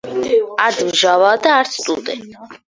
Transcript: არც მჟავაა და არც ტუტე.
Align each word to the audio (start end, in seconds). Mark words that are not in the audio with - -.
არც 0.67 0.79
მჟავაა 0.87 1.35
და 1.45 1.53
არც 1.59 1.77
ტუტე. 1.85 2.19